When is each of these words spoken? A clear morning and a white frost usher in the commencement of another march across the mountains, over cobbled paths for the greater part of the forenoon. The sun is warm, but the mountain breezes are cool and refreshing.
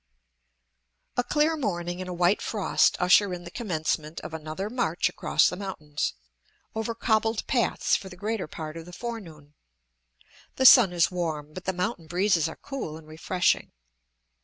A 1.15 1.23
clear 1.23 1.55
morning 1.55 2.01
and 2.01 2.09
a 2.09 2.13
white 2.15 2.41
frost 2.41 2.97
usher 2.99 3.35
in 3.35 3.43
the 3.43 3.51
commencement 3.51 4.19
of 4.21 4.33
another 4.33 4.67
march 4.67 5.09
across 5.09 5.47
the 5.47 5.55
mountains, 5.55 6.15
over 6.73 6.95
cobbled 6.95 7.45
paths 7.45 7.95
for 7.95 8.09
the 8.09 8.15
greater 8.17 8.47
part 8.47 8.77
of 8.77 8.87
the 8.87 8.93
forenoon. 8.93 9.53
The 10.55 10.65
sun 10.65 10.91
is 10.91 11.11
warm, 11.11 11.53
but 11.53 11.65
the 11.65 11.71
mountain 11.73 12.07
breezes 12.07 12.49
are 12.49 12.55
cool 12.57 12.97
and 12.97 13.07
refreshing. 13.07 13.73